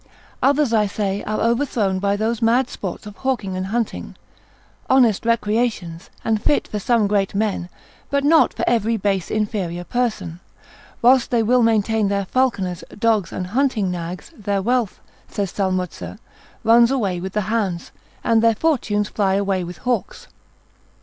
Others, 0.41 0.73
I 0.73 0.87
say, 0.87 1.23
are 1.25 1.39
overthrown 1.39 1.99
by 1.99 2.15
those 2.15 2.41
mad 2.41 2.71
sports 2.71 3.05
of 3.05 3.17
hawking 3.17 3.55
and 3.55 3.67
hunting; 3.67 4.15
honest 4.89 5.27
recreations, 5.27 6.09
and 6.25 6.41
fit 6.41 6.67
for 6.67 6.79
some 6.79 7.05
great 7.05 7.35
men, 7.35 7.69
but 8.09 8.23
not 8.23 8.51
for 8.51 8.65
every 8.67 8.97
base 8.97 9.29
inferior 9.29 9.83
person; 9.83 10.39
whilst 11.03 11.29
they 11.29 11.43
will 11.43 11.61
maintain 11.61 12.07
their 12.07 12.25
falconers, 12.25 12.83
dogs, 12.97 13.31
and 13.31 13.45
hunting 13.45 13.91
nags, 13.91 14.31
their 14.35 14.63
wealth, 14.63 14.99
saith 15.27 15.55
Salmutze, 15.55 16.17
runs 16.63 16.89
away 16.89 17.21
with 17.21 17.35
hounds, 17.35 17.91
and 18.23 18.41
their 18.41 18.55
fortunes 18.55 19.07
fly 19.07 19.35
away 19.35 19.63
with 19.63 19.77
hawks. 19.85 20.25